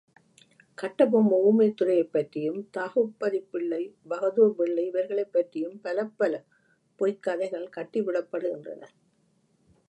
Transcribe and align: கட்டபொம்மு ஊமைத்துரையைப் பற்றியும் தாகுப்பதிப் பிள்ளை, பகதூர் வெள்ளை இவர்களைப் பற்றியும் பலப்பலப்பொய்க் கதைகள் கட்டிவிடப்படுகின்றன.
கட்டபொம்மு 0.77 1.35
ஊமைத்துரையைப் 1.41 2.09
பற்றியும் 2.11 2.69
தாகுப்பதிப் 2.77 3.47
பிள்ளை, 3.51 3.81
பகதூர் 4.07 4.55
வெள்ளை 4.55 4.85
இவர்களைப் 4.87 5.31
பற்றியும் 5.31 5.79
பலப்பலப்பொய்க் 5.83 7.23
கதைகள் 7.27 7.69
கட்டிவிடப்படுகின்றன. 7.77 8.83